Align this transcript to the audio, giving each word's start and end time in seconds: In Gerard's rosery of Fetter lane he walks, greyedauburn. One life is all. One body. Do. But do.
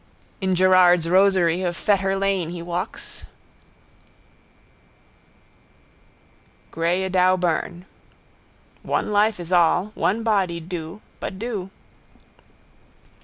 In 0.41 0.55
Gerard's 0.55 1.07
rosery 1.07 1.61
of 1.61 1.77
Fetter 1.77 2.15
lane 2.17 2.49
he 2.49 2.63
walks, 2.63 3.23
greyedauburn. 6.71 7.85
One 8.81 9.11
life 9.11 9.39
is 9.39 9.53
all. 9.53 9.91
One 9.93 10.23
body. 10.23 10.59
Do. 10.59 11.01
But 11.19 11.37
do. 11.37 11.69